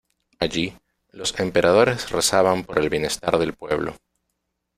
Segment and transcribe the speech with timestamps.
[0.39, 0.73] Allí,
[1.11, 3.97] los emperadores rezaban por el bienestar del pueblo.